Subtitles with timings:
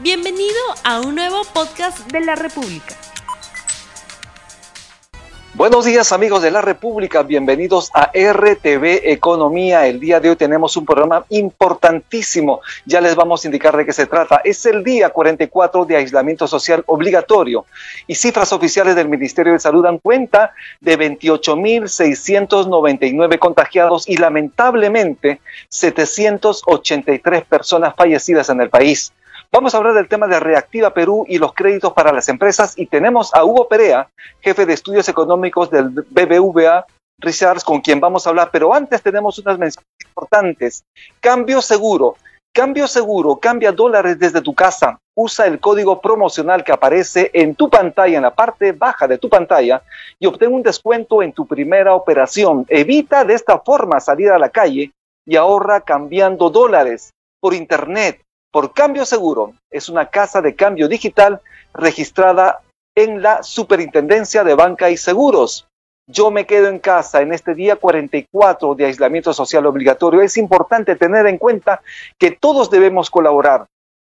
[0.00, 0.54] Bienvenido
[0.84, 2.94] a un nuevo podcast de la República.
[5.54, 9.88] Buenos días amigos de la República, bienvenidos a RTV Economía.
[9.88, 13.92] El día de hoy tenemos un programa importantísimo, ya les vamos a indicar de qué
[13.92, 14.40] se trata.
[14.44, 17.66] Es el día 44 de aislamiento social obligatorio
[18.06, 25.40] y cifras oficiales del Ministerio de Salud dan cuenta de 28.699 contagiados y lamentablemente
[25.70, 29.12] 783 personas fallecidas en el país.
[29.50, 32.84] Vamos a hablar del tema de Reactiva Perú y los créditos para las empresas y
[32.84, 36.86] tenemos a Hugo Perea, jefe de estudios económicos del BBVA
[37.18, 40.84] Richards, con quien vamos a hablar, pero antes tenemos unas menciones importantes.
[41.20, 42.16] Cambio seguro.
[42.54, 44.98] Cambio seguro, cambia dólares desde tu casa.
[45.16, 49.28] Usa el código promocional que aparece en tu pantalla, en la parte baja de tu
[49.28, 49.82] pantalla,
[50.18, 52.66] y obtén un descuento en tu primera operación.
[52.68, 54.92] Evita de esta forma salir a la calle
[55.26, 57.10] y ahorra cambiando dólares
[57.40, 59.54] por internet por Cambio Seguro.
[59.70, 61.40] Es una casa de cambio digital
[61.74, 62.60] registrada
[62.94, 65.66] en la Superintendencia de Banca y Seguros.
[66.10, 70.22] Yo me quedo en casa en este día 44 de aislamiento social obligatorio.
[70.22, 71.82] Es importante tener en cuenta
[72.18, 73.66] que todos debemos colaborar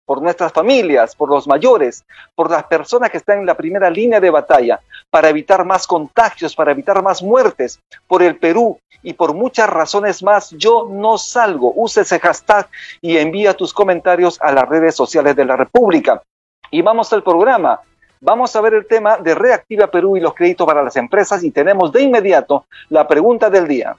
[0.07, 2.05] por nuestras familias, por los mayores,
[2.35, 6.55] por las personas que están en la primera línea de batalla, para evitar más contagios,
[6.55, 10.51] para evitar más muertes, por el Perú y por muchas razones más.
[10.53, 11.73] Yo no salgo.
[11.75, 12.69] Use ese hashtag
[13.03, 16.23] y envía tus comentarios a las redes sociales de la República.
[16.71, 17.81] Y vamos al programa.
[18.21, 21.51] Vamos a ver el tema de Reactiva Perú y los créditos para las empresas y
[21.51, 23.97] tenemos de inmediato la pregunta del día.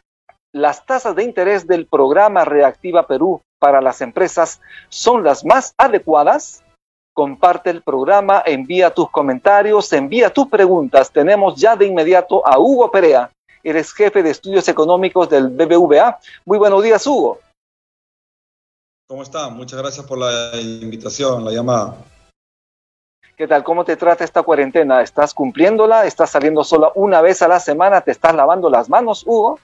[0.54, 6.64] ¿Las tasas de interés del programa Reactiva Perú para las empresas son las más adecuadas?
[7.14, 11.12] Comparte el programa, envía tus comentarios, envía tus preguntas.
[11.12, 13.32] Tenemos ya de inmediato a Hugo Perea,
[13.64, 16.20] eres jefe de estudios económicos del BBVA.
[16.46, 17.40] Muy buenos días, Hugo.
[19.08, 19.50] ¿Cómo está?
[19.50, 21.98] Muchas gracias por la invitación, la llamada.
[23.38, 23.64] ¿Qué tal?
[23.64, 25.02] ¿Cómo te trata esta cuarentena?
[25.02, 26.06] ¿Estás cumpliéndola?
[26.06, 28.02] ¿Estás saliendo solo una vez a la semana?
[28.02, 29.60] ¿Te estás lavando las manos, Hugo?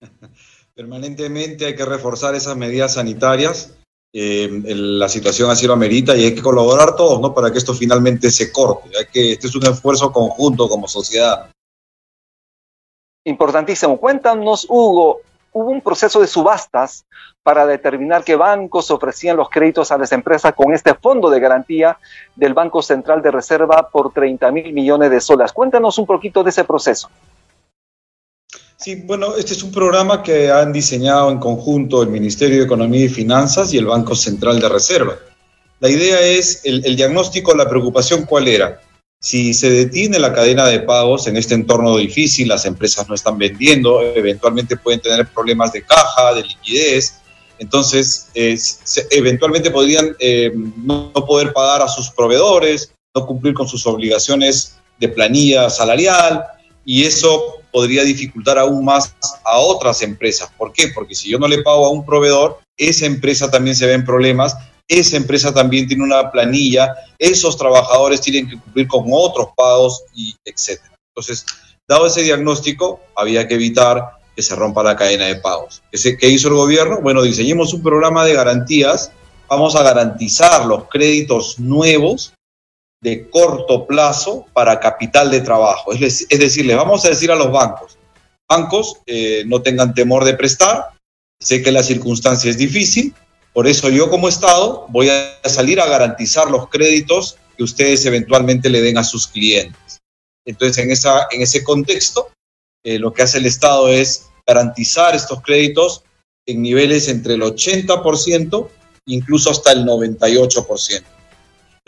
[0.76, 3.74] Permanentemente hay que reforzar esas medidas sanitarias.
[4.12, 7.32] Eh, la situación así lo amerita y hay que colaborar todos, ¿no?
[7.32, 8.90] Para que esto finalmente se corte.
[8.98, 11.50] Hay que, este es un esfuerzo conjunto como sociedad.
[13.24, 13.98] Importantísimo.
[13.98, 15.20] Cuéntanos, Hugo,
[15.52, 17.06] hubo un proceso de subastas
[17.42, 21.98] para determinar qué bancos ofrecían los créditos a las empresas con este fondo de garantía
[22.34, 25.54] del Banco Central de Reserva por 30 mil millones de soles.
[25.54, 27.08] Cuéntanos un poquito de ese proceso.
[28.78, 33.06] Sí, bueno, este es un programa que han diseñado en conjunto el Ministerio de Economía
[33.06, 35.16] y Finanzas y el Banco Central de Reserva.
[35.80, 38.80] La idea es, el, diagnóstico, la preocupación, ¿cuál era?
[39.18, 43.38] Si se detiene la cadena de pagos en este entorno difícil, las empresas no están
[43.38, 47.14] vendiendo, eventualmente pueden tener problemas de caja, de liquidez,
[47.58, 48.28] entonces
[49.10, 55.08] eventualmente podrían eh, no poder pagar a sus proveedores, no cumplir con sus obligaciones de
[55.08, 56.44] planilla salarial,
[56.86, 59.14] y eso podría dificultar aún más
[59.44, 60.48] a otras empresas.
[60.56, 60.88] ¿Por qué?
[60.94, 64.04] Porque si yo no le pago a un proveedor, esa empresa también se ve en
[64.04, 64.56] problemas,
[64.88, 70.34] esa empresa también tiene una planilla, esos trabajadores tienen que cumplir con otros pagos y
[70.44, 70.96] etcétera.
[71.10, 71.44] Entonces,
[71.88, 74.02] dado ese diagnóstico, había que evitar
[74.36, 75.82] que se rompa la cadena de pagos.
[75.90, 77.00] ¿Qué hizo el gobierno?
[77.00, 79.10] Bueno, diseñemos un programa de garantías,
[79.48, 82.32] vamos a garantizar los créditos nuevos
[83.06, 85.92] de corto plazo para capital de trabajo.
[85.92, 87.96] Es, decir, le vamos a decir a los bancos,
[88.48, 90.90] bancos eh, no tengan temor de prestar,
[91.40, 93.14] sé que la circunstancia es difícil,
[93.52, 98.70] por eso yo como Estado voy a salir a garantizar los créditos que ustedes eventualmente
[98.70, 100.00] le den a sus clientes.
[100.44, 102.30] Entonces, en, esa, en ese contexto,
[102.84, 106.02] eh, lo que hace el Estado es garantizar estos créditos
[106.44, 108.68] en niveles entre el 80%,
[109.06, 111.15] incluso hasta el 98%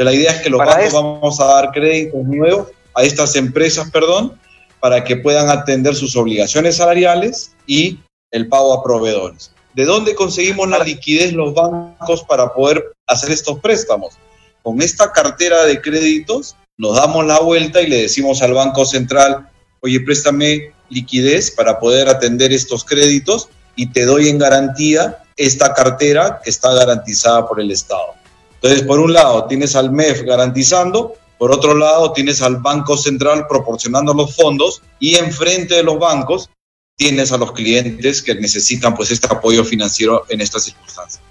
[0.05, 4.39] la idea es que los bancos vamos a dar créditos nuevos a estas empresas, perdón,
[4.81, 7.99] para que puedan atender sus obligaciones salariales y
[8.31, 9.53] el pago a proveedores.
[9.75, 14.15] ¿De dónde conseguimos la liquidez los bancos para poder hacer estos préstamos?
[14.63, 19.49] Con esta cartera de créditos nos damos la vuelta y le decimos al Banco Central,
[19.81, 26.41] oye, préstame liquidez para poder atender estos créditos y te doy en garantía esta cartera
[26.43, 28.18] que está garantizada por el Estado.
[28.61, 33.47] Entonces, por un lado, tienes al MEF garantizando, por otro lado, tienes al Banco Central
[33.49, 36.51] proporcionando los fondos y enfrente de los bancos
[36.97, 41.23] tienes a los clientes que necesitan pues este apoyo financiero en estas circunstancias.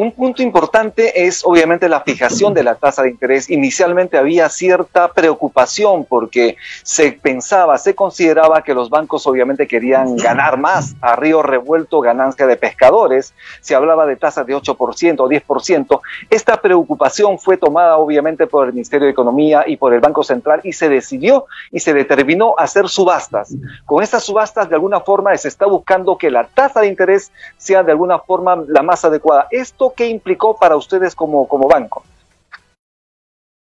[0.00, 3.50] Un punto importante es obviamente la fijación de la tasa de interés.
[3.50, 10.58] Inicialmente había cierta preocupación porque se pensaba, se consideraba que los bancos obviamente querían ganar
[10.58, 13.34] más a río revuelto, ganancia de pescadores.
[13.60, 16.00] Se hablaba de tasas de 8% o 10%.
[16.30, 20.60] Esta preocupación fue tomada obviamente por el Ministerio de Economía y por el Banco Central
[20.64, 23.54] y se decidió y se determinó hacer subastas.
[23.84, 27.82] Con estas subastas de alguna forma se está buscando que la tasa de interés sea
[27.82, 29.46] de alguna forma la más adecuada.
[29.50, 32.02] Esto qué implicó para ustedes como, como banco?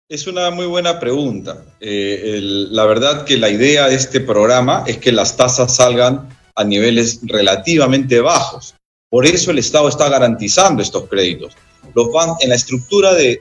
[0.09, 1.65] Es una muy buena pregunta.
[1.81, 2.39] Eh,
[2.71, 7.21] la verdad que la idea de este programa es que las tasas salgan a niveles
[7.25, 8.77] relativamente bajos.
[9.11, 11.55] Por eso el Estado está garantizando estos créditos.
[11.95, 12.09] Los
[12.41, 13.41] en la estructura de,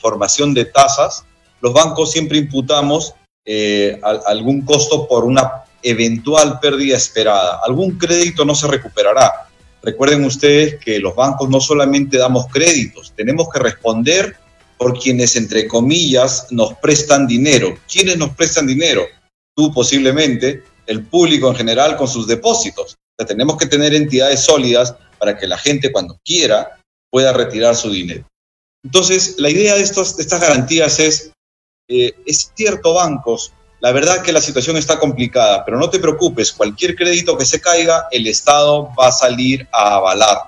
[0.00, 1.24] formación de tasas,
[1.60, 3.14] los bancos siempre imputamos
[3.44, 7.60] eh, algún costo por una eventual pérdida esperada.
[7.66, 9.49] Algún crédito no se recuperará.
[9.82, 14.36] Recuerden ustedes que los bancos no solamente damos créditos, tenemos que responder
[14.76, 17.76] por quienes, entre comillas, nos prestan dinero.
[17.90, 19.06] ¿Quiénes nos prestan dinero?
[19.54, 22.96] Tú posiblemente, el público en general con sus depósitos.
[23.28, 26.80] tenemos que tener entidades sólidas para que la gente cuando quiera
[27.10, 28.24] pueda retirar su dinero.
[28.82, 31.30] Entonces, la idea de, estos, estas garantías es,
[31.88, 36.52] eh, es cierto, bancos la verdad que la situación está complicada, pero no te preocupes,
[36.52, 40.38] cualquier crédito que se caiga, el Estado va a salir a avalar.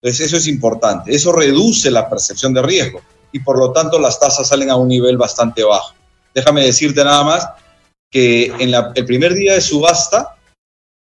[0.00, 3.02] Entonces eso es importante, eso reduce la percepción de riesgo
[3.32, 5.94] y por lo tanto las tasas salen a un nivel bastante bajo.
[6.32, 7.48] Déjame decirte nada más
[8.10, 10.36] que en el primer día de subasta,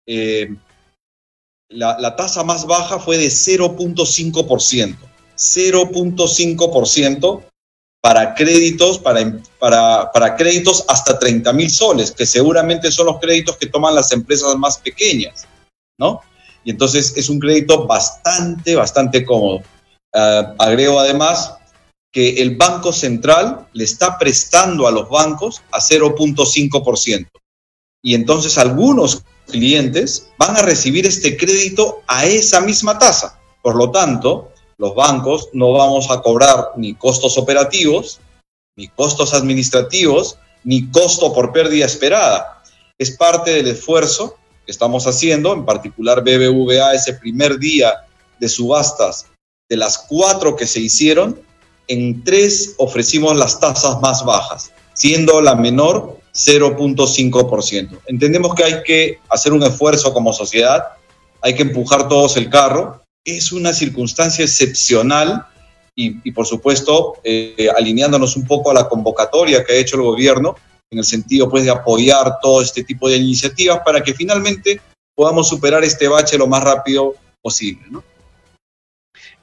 [0.08, 0.56] eh,
[1.70, 4.98] la, la tasa más baja fue de 0.5%.
[5.38, 7.51] 0.5%
[8.02, 13.58] para créditos, para, para, para créditos hasta 30 mil soles, que seguramente son los créditos
[13.58, 15.48] que toman las empresas más pequeñas,
[16.00, 16.22] ¿no?
[16.64, 19.62] Y entonces es un crédito bastante, bastante cómodo.
[20.14, 21.54] Ah, agrego además
[22.12, 27.28] que el Banco Central le está prestando a los bancos a 0.5%.
[28.04, 33.40] Y entonces algunos clientes van a recibir este crédito a esa misma tasa.
[33.62, 34.51] Por lo tanto,
[34.82, 38.20] los bancos no vamos a cobrar ni costos operativos,
[38.76, 42.64] ni costos administrativos, ni costo por pérdida esperada.
[42.98, 47.94] Es parte del esfuerzo que estamos haciendo, en particular BBVA, ese primer día
[48.40, 49.28] de subastas,
[49.70, 51.40] de las cuatro que se hicieron,
[51.88, 58.00] en tres ofrecimos las tasas más bajas, siendo la menor 0.5%.
[58.08, 60.94] Entendemos que hay que hacer un esfuerzo como sociedad,
[61.40, 65.46] hay que empujar todos el carro, es una circunstancia excepcional
[65.96, 70.56] y, por supuesto, eh, alineándonos un poco a la convocatoria que ha hecho el gobierno
[70.90, 74.82] en el sentido pues, de apoyar todo este tipo de iniciativas para que finalmente
[75.16, 78.02] podamos superar este bache lo más rápido posible.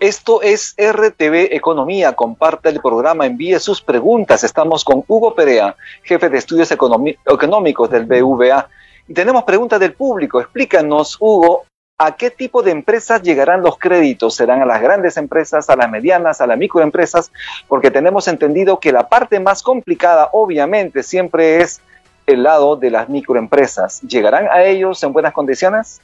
[0.00, 2.14] Esto es RTV Economía.
[2.14, 4.42] Comparte el programa, envíe sus preguntas.
[4.44, 8.68] Estamos con Hugo Perea, jefe de estudios económicos del BVA.
[9.08, 10.40] Y tenemos preguntas del público.
[10.40, 11.66] Explícanos, Hugo,
[12.00, 14.36] ¿A qué tipo de empresas llegarán los créditos?
[14.36, 17.32] ¿Serán a las grandes empresas, a las medianas, a las microempresas?
[17.66, 21.80] Porque tenemos entendido que la parte más complicada, obviamente, siempre es
[22.28, 24.00] el lado de las microempresas.
[24.02, 26.00] ¿Llegarán a ellos en buenas condiciones?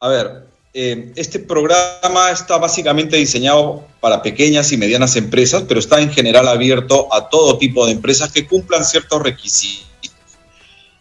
[0.00, 6.00] A ver, eh, este programa está básicamente diseñado para pequeñas y medianas empresas, pero está
[6.00, 9.86] en general abierto a todo tipo de empresas que cumplan ciertos requisitos.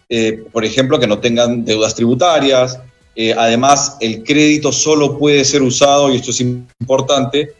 [0.09, 2.79] Eh, por ejemplo, que no tengan deudas tributarias,
[3.15, 7.55] eh, además, el crédito solo puede ser usado, y esto es importante,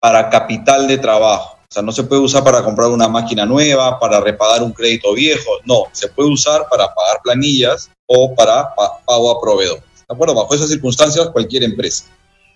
[0.00, 1.58] para capital de trabajo.
[1.62, 5.12] O sea, no se puede usar para comprar una máquina nueva, para repagar un crédito
[5.14, 5.50] viejo.
[5.64, 9.80] No, se puede usar para pagar planillas o para pago a proveedor.
[9.80, 10.34] ¿De acuerdo?
[10.34, 12.04] Bajo esas circunstancias, cualquier empresa.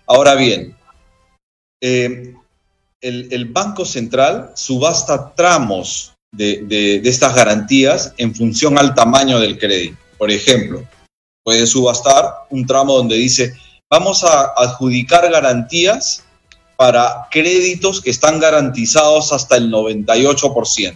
[0.07, 0.75] Ahora bien,
[1.81, 2.33] eh,
[3.01, 9.97] el, Banco Central subasta tramos de, de estas garantías en función al tamaño del crédito.
[10.17, 10.85] Por ejemplo,
[11.49, 13.55] puede subastar un tramo donde dice,
[13.89, 16.23] vamos a adjudicar garantías
[16.77, 20.95] para créditos que están garantizados hasta el 98%.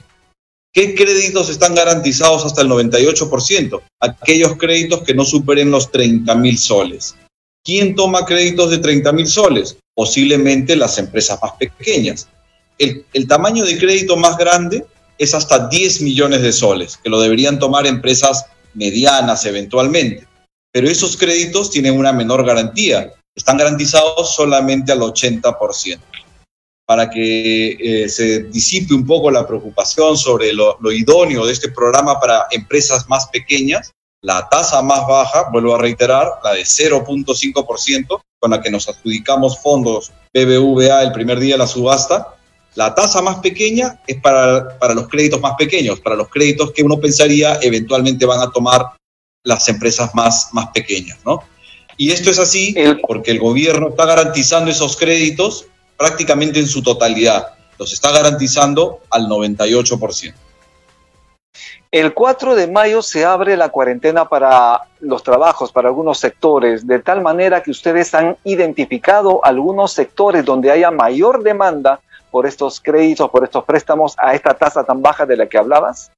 [0.72, 3.82] ¿Qué créditos están garantizados hasta el 98%?
[4.00, 7.16] Aquellos créditos que no superen los 30 mil soles.
[7.64, 9.78] ¿Quién toma créditos de 30 mil soles?
[9.96, 12.28] Posiblemente las empresas más pequeñas.
[12.78, 14.86] El, tamaño de crédito más grande
[15.18, 18.46] es hasta 10 millones de soles, que lo deberían tomar empresas
[18.76, 20.28] medianas eventualmente
[20.74, 26.00] pero esos créditos tienen una menor garantía, están garantizados solamente al 80%.
[26.86, 32.20] Para que eh, se disipe un poco la preocupación sobre lo, idóneo de este programa
[32.20, 38.52] para empresas más pequeñas, la tasa más baja, vuelvo a reiterar, la de 0.5%, con
[38.52, 42.36] la que nos adjudicamos fondos BBVA el primer día de la subasta,
[42.74, 46.82] la tasa más pequeña es para, para los créditos más pequeños, para los créditos que
[46.82, 48.88] uno pensaría eventualmente van a tomar
[49.44, 51.44] las empresas más, más pequeñas, ¿no?
[51.98, 57.54] Y esto es así porque el gobierno está garantizando esos créditos prácticamente en su totalidad.
[57.78, 60.34] Los está garantizando al 98%.
[61.92, 66.98] El 4 de mayo se abre la cuarentena para los trabajos, para algunos sectores, de
[66.98, 72.00] tal manera que ustedes han identificado algunos sectores donde haya mayor demanda
[72.32, 76.12] por estos créditos, por estos préstamos a esta tasa tan baja de la que hablabas.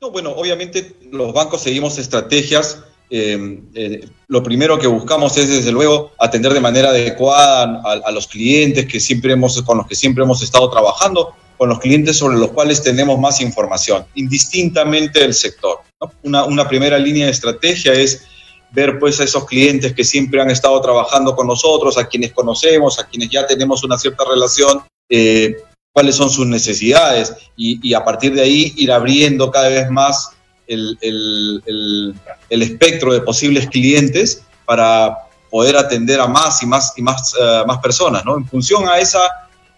[0.00, 2.82] No, bueno, obviamente los bancos seguimos estrategias.
[3.10, 8.26] Eh, eh, lo primero que buscamos es, desde luego, atender de manera adecuada a, los
[8.26, 12.38] clientes que siempre hemos, con los que siempre hemos estado trabajando, con los clientes sobre
[12.38, 15.80] los cuales tenemos más información, indistintamente del sector.
[16.22, 18.22] Una, una, primera línea de estrategia es
[18.70, 22.98] ver pues a esos clientes que siempre han estado trabajando con nosotros, a quienes conocemos,
[22.98, 25.56] a quienes ya tenemos una cierta relación, eh,
[25.92, 30.30] cuáles son sus necesidades y, a partir de ahí ir abriendo cada vez más
[30.66, 30.96] el,
[32.48, 35.16] espectro de posibles clientes para
[35.50, 38.36] poder atender a más y más y más, eh, más personas, ¿no?
[38.36, 39.20] En función a esa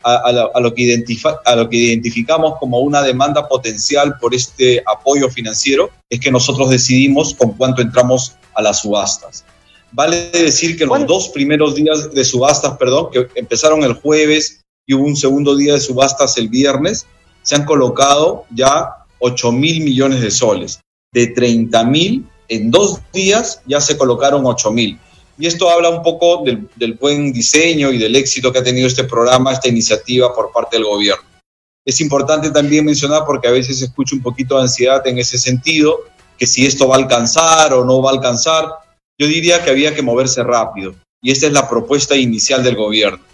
[0.04, 1.04] a, lo que
[1.45, 6.71] a lo que identificamos como una demanda potencial por este apoyo financiero, es que nosotros
[6.71, 9.45] decidimos con cuánto entramos a las subastas.
[9.92, 14.94] Vale decir que los dos primeros días de subastas, perdón, que empezaron el jueves y
[14.94, 17.06] hubo un segundo día de subastas el viernes,
[17.42, 20.80] se han colocado ya 8 mil millones de soles.
[21.12, 24.98] De 30 mil, en dos días ya se colocaron 8 mil.
[25.38, 28.86] Y esto habla un poco del, del, buen diseño y del éxito que ha tenido
[28.86, 31.24] este programa, esta iniciativa por parte del gobierno.
[31.84, 35.38] Es importante también mencionar, porque a veces se escucha un poquito de ansiedad en ese
[35.38, 36.00] sentido,
[36.38, 38.66] que si esto va a alcanzar o no va a alcanzar,
[39.18, 40.94] yo diría que había que moverse rápido.
[41.20, 43.31] Y esta es la propuesta inicial del gobierno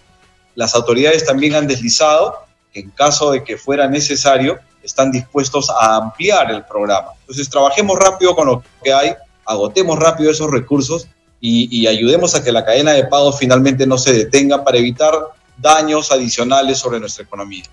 [0.59, 2.35] las autoridades también han deslizado
[2.73, 7.11] que en caso de que fuera necesario, están dispuestos a ampliar el programa.
[7.21, 11.07] Entonces, trabajemos rápido con lo que hay, agotemos rápido esos recursos
[11.39, 15.13] y, ayudemos a que la cadena de pagos finalmente no se detenga para evitar
[15.57, 17.63] daños adicionales sobre nuestra economía.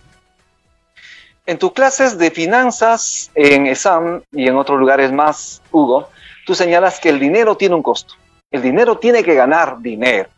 [1.44, 6.08] En tus clases de finanzas en ESAM y en otros lugares más, Hugo,
[6.46, 8.14] tú señalas que el dinero tiene un costo.
[8.52, 10.28] El dinero tiene que ganar dinero.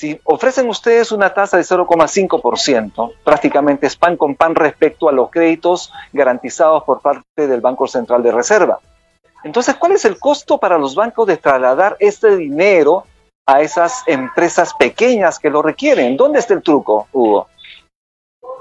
[0.00, 5.28] Si ofrecen ustedes una tasa de 0,5%, prácticamente es pan con pan respecto a los
[5.28, 8.80] créditos garantizados por parte del Banco Central de Reserva.
[9.44, 13.04] Entonces, ¿cuál es el costo para los bancos de trasladar este dinero
[13.44, 16.16] a esas empresas pequeñas que lo requieren?
[16.16, 17.48] ¿Dónde está el truco, Hugo?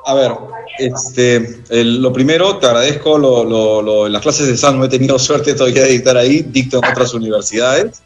[0.08, 0.34] A ver,
[0.78, 5.84] este, lo primero, te agradezco lo, las clases de SAN, no he tenido suerte todavía
[5.84, 8.04] de dictar ahí, dicto en otras universidades.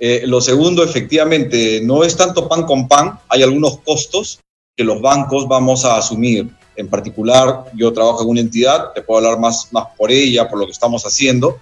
[0.00, 4.40] Eh, lo segundo, efectivamente, no es tanto pan con pan, hay algunos costos
[4.76, 6.48] que los bancos vamos a asumir.
[6.76, 10.60] En particular, yo trabajo en una entidad, te puedo hablar más, más por ella, por
[10.60, 11.58] lo que estamos haciendo.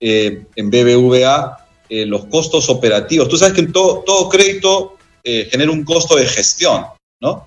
[0.00, 3.28] Eh, en BBVA, eh, los costos operativos.
[3.28, 6.84] Tú sabes que en todo, todo crédito genera un costo de gestión,
[7.18, 7.46] ¿no?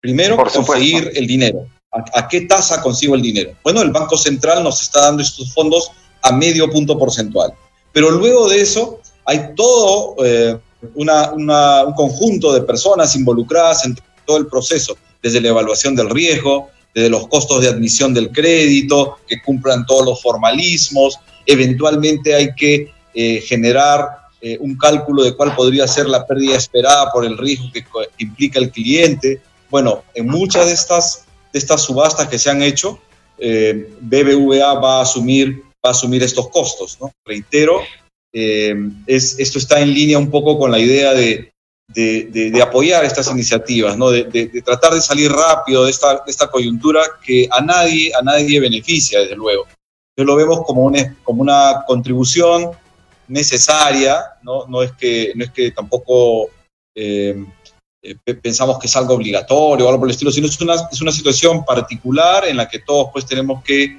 [0.00, 1.66] Primero, conseguir el dinero.
[1.90, 3.54] ¿A, ¿A qué tasa consigo el dinero?
[3.64, 5.90] Bueno, el Banco Central nos está dando estos fondos
[6.22, 7.52] a medio punto porcentual.
[7.92, 10.58] Pero luego de eso, hay todo eh,
[10.94, 13.94] un conjunto de personas involucradas en
[14.24, 19.18] todo el proceso, desde la evaluación del riesgo, desde los costos de admisión del crédito,
[19.28, 24.08] que cumplan todos los formalismos, eventualmente hay que eh, generar
[24.40, 27.84] eh, un cálculo de cuál podría ser la pérdida esperada por el riesgo que,
[28.16, 29.42] implica el cliente.
[29.68, 32.98] Bueno, en muchas de estas, de estas subastas que se han hecho,
[33.38, 36.96] BBVA va a asumir, va a asumir estos costos.
[36.98, 37.12] ¿no?
[37.26, 37.82] Reitero,
[38.40, 38.72] eh,
[39.08, 41.52] es, esto está en línea un poco con la idea de,
[42.62, 44.10] apoyar estas iniciativas, ¿no?
[44.10, 49.34] de, tratar de salir rápido de esta, coyuntura que a nadie, a nadie beneficia, desde
[49.34, 49.64] luego.
[49.64, 50.82] Entonces lo vemos como
[51.42, 52.70] una, contribución
[53.26, 56.50] necesaria, no, es, que, tampoco
[56.94, 57.44] eh,
[58.02, 61.02] eh, pensamos que es algo obligatorio o algo por el estilo, sino es una, es
[61.02, 63.98] una situación particular en la que todos pues tenemos que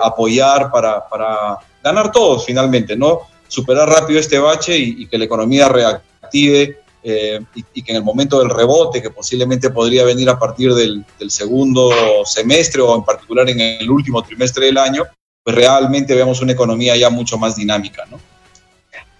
[0.00, 3.33] apoyar para ganar todos finalmente, ¿no?
[3.48, 8.38] Superar rápido este bache y, que la economía reactive eh, y, que en el momento
[8.38, 11.90] del rebote, que posiblemente podría venir a partir del, segundo
[12.24, 15.04] semestre o en particular en el último trimestre del año,
[15.42, 18.18] pues realmente veamos una economía ya mucho más dinámica, ¿no?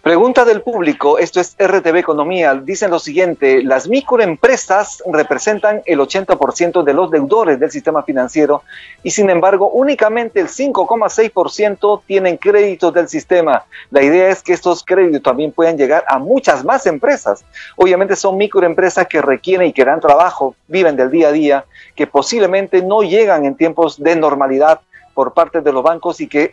[0.04, 6.82] Pregunta del público, esto es RTV Economía, dicen lo siguiente, las microempresas representan el 80%
[6.82, 8.64] de los deudores del sistema financiero
[9.02, 13.64] y sin embargo únicamente el 5,6% tienen créditos del sistema.
[13.90, 17.42] La idea es que estos créditos también puedan llegar a muchas más empresas.
[17.74, 21.64] Obviamente son microempresas que requieren y que dan trabajo, viven del día a día,
[21.96, 24.82] que posiblemente no llegan en tiempos de normalidad
[25.14, 26.52] por parte de los bancos y que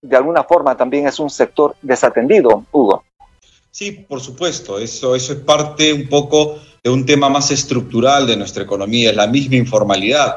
[0.00, 3.04] de alguna forma también es un sector desatendido, Hugo.
[3.70, 8.36] Sí, por supuesto, eso, eso es parte un poco de un tema más estructural de
[8.36, 10.34] nuestra economía, es la misma informalidad.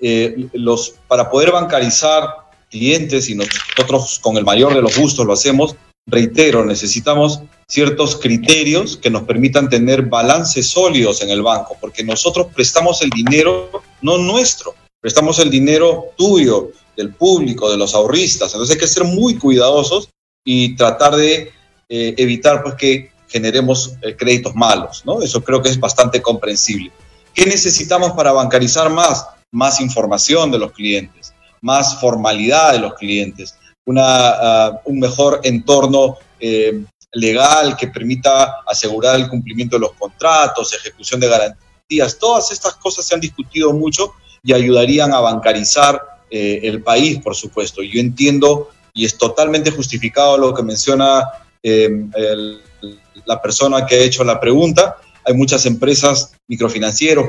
[0.00, 2.22] Eh, los, para poder bancarizar
[2.70, 5.74] clientes, y nosotros con el mayor de los gustos lo hacemos,
[6.06, 12.48] reitero, necesitamos ciertos criterios que nos permitan tener balances sólidos en el banco, porque nosotros
[12.54, 18.52] prestamos el dinero no nuestro, prestamos el dinero tuyo, del público, de los ahorristas.
[18.52, 20.10] Entonces hay que ser muy cuidadosos
[20.44, 21.52] y tratar de
[21.88, 25.04] eh, evitar pues, que generemos eh, créditos malos.
[25.22, 26.90] Eso creo que es bastante comprensible.
[27.32, 29.24] ¿Qué necesitamos para bancarizar más?
[29.52, 33.54] Más información de los clientes, más formalidad de los clientes,
[33.86, 40.74] una, ah, un mejor entorno eh, legal que permita asegurar el cumplimiento de los contratos,
[40.74, 42.18] ejecución de garantías.
[42.18, 47.34] Todas estas cosas se han discutido mucho y ayudarían a bancarizar eh, el país, por
[47.34, 47.82] supuesto.
[47.82, 51.22] Yo entiendo y es totalmente justificado lo que menciona
[51.62, 52.10] em,
[53.24, 54.96] la persona que ha hecho la pregunta.
[55.24, 57.26] Hay muchas empresas microfinancieros,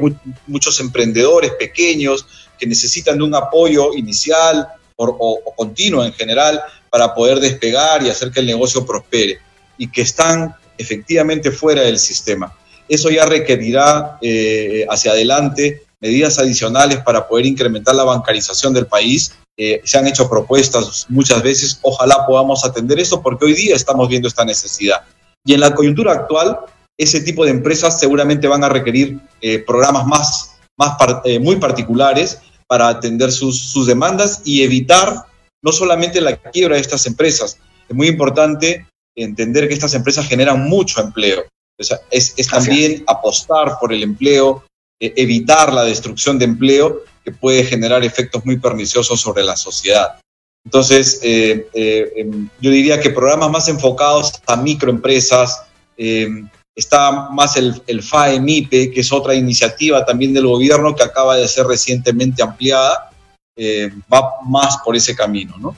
[0.48, 2.26] muchos emprendedores pequeños
[2.58, 8.32] que necesitan de un apoyo inicial o, continuo en general para poder despegar y hacer
[8.32, 9.40] que el negocio prospere
[9.78, 12.56] y que están efectivamente fuera del sistema.
[12.88, 19.34] Eso ya requerirá eh, hacia adelante medidas adicionales para poder incrementar la bancarización del país.
[19.58, 24.08] Eh, se han hecho propuestas muchas veces, ojalá podamos atender eso porque hoy día estamos
[24.08, 25.02] viendo esta necesidad.
[25.46, 26.60] Y en la coyuntura actual,
[26.98, 32.40] ese tipo de empresas seguramente van a requerir eh, programas más, más eh, muy particulares
[32.68, 35.26] para atender sus, sus demandas y evitar
[35.62, 40.70] no solamente la quiebra de estas empresas, es muy importante entender que estas empresas generan
[40.70, 41.44] mucho empleo.
[41.78, 44.64] O sea, es, es también apostar por el empleo,
[45.00, 50.20] evitar la destrucción de empleo que puede generar efectos muy perniciosos sobre la sociedad.
[50.66, 55.64] Entonces, eh, eh, em, yo diría que programas más enfocados a microempresas,
[55.98, 61.38] em, está más el, el FAEMIPE, que es otra iniciativa también del gobierno que acaba
[61.38, 63.10] de ser recientemente ampliada,
[63.58, 65.76] eh, va más por ese camino, ¿no?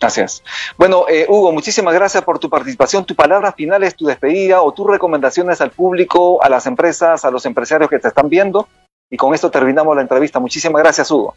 [0.00, 0.44] Gracias.
[0.76, 3.04] Bueno, eh, Hugo, muchísimas gracias por tu participación.
[3.04, 7.30] Tu palabra final es tu despedida o tus recomendaciones al público, a las empresas, a
[7.32, 8.68] los empresarios que te están viendo.
[9.10, 10.38] Y con esto terminamos la entrevista.
[10.38, 11.34] Muchísimas gracias, Hugo.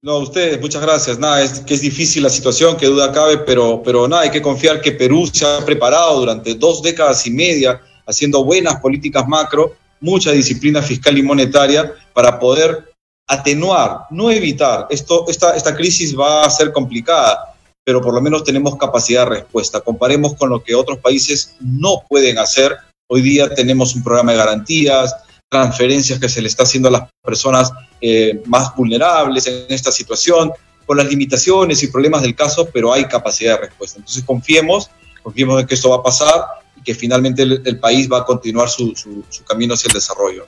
[0.00, 1.18] No, ustedes, muchas gracias.
[1.18, 4.40] Nada, es que es difícil la situación, que duda cabe, pero, pero nada, hay que
[4.40, 9.74] confiar que Perú se ha preparado durante dos décadas y media haciendo buenas políticas macro,
[10.00, 12.94] mucha disciplina fiscal y monetaria para poder
[13.28, 14.88] atenuar, no evitar.
[14.90, 19.80] Esta crisis va a ser complicada, pero por lo menos tenemos capacidad de respuesta.
[19.80, 22.76] Comparemos con lo que otros países no pueden hacer.
[23.06, 25.14] Hoy día tenemos un programa de garantías,
[25.48, 30.52] transferencias que se le está haciendo a las personas eh, más vulnerables en esta situación,
[30.86, 33.98] con las limitaciones y problemas del caso, pero hay capacidad de respuesta.
[33.98, 34.90] Entonces confiemos,
[35.22, 36.44] confiemos en que esto va a pasar
[36.76, 38.94] y que finalmente el, país va a continuar su,
[39.46, 40.46] camino hacia el desarrollo.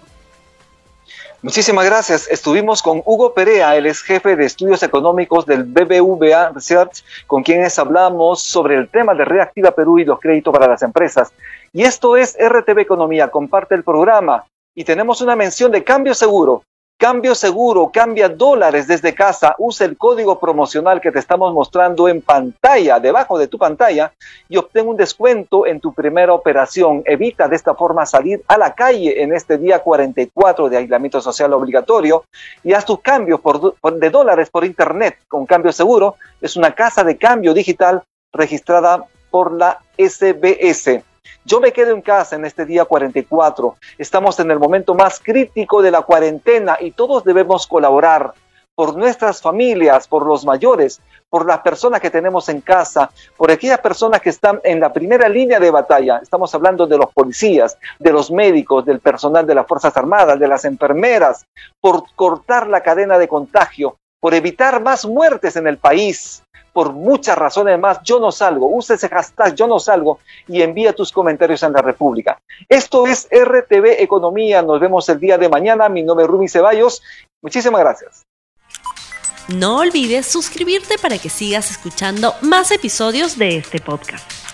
[1.42, 2.28] Muchísimas gracias.
[2.28, 7.78] Estuvimos con Hugo Perea, el ex jefe de estudios económicos del BBVA Research, con quienes
[7.78, 11.32] hablamos sobre el tema de Reactiva Perú y los créditos para las empresas.
[11.72, 14.44] Y esto es RTV Economía, comparte el programa.
[14.74, 16.62] Y tenemos una mención de cambio seguro.
[17.00, 22.20] Cambio seguro, cambia dólares desde casa, usa el código promocional que te estamos mostrando en
[22.20, 24.12] pantalla, debajo de tu pantalla,
[24.50, 27.02] y obtén un descuento en tu primera operación.
[27.06, 31.54] Evita de esta forma salir a la calle en este día 44 de aislamiento social
[31.54, 32.24] obligatorio
[32.62, 33.40] y haz tus cambios
[33.94, 36.16] de dólares por internet con cambio seguro.
[36.42, 41.02] Es una casa de cambio digital registrada por la SBS.
[41.44, 43.76] Yo me quedo en casa en este día 44.
[43.98, 48.34] Estamos en el momento más crítico de la cuarentena y todos debemos colaborar
[48.74, 53.78] por nuestras familias, por los mayores, por las personas que tenemos en casa, por aquellas
[53.78, 56.18] personas que están en la primera línea de batalla.
[56.22, 60.48] Estamos hablando de los policías, de los médicos, del personal de las Fuerzas Armadas, de
[60.48, 61.44] las enfermeras,
[61.80, 67.36] por cortar la cadena de contagio, por evitar más muertes en el país, por muchas
[67.36, 68.74] razones más, yo no salgo.
[68.74, 72.40] Usa ese hashtag yo no salgo y envía tus comentarios en la República.
[72.68, 74.62] Esto es RTV Economía.
[74.62, 75.88] Nos vemos el día de mañana.
[75.88, 77.02] Mi nombre es Rubí Ceballos.
[77.42, 78.22] Muchísimas gracias.
[79.48, 84.49] No olvides suscribirte para que sigas escuchando más episodios de este podcast.